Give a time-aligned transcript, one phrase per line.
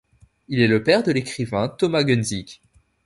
[0.47, 2.59] Il est le père de l'écrivain Thomas Gunzig.